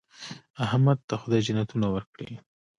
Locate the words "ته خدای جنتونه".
1.07-1.87